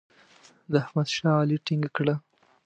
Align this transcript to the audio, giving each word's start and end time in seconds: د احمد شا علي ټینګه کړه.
د 0.71 0.73
احمد 0.83 1.07
شا 1.15 1.31
علي 1.41 1.57
ټینګه 1.65 1.89
کړه. 1.97 2.15